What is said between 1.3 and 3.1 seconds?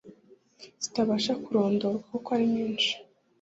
kurondorwa kuko ari nyinshi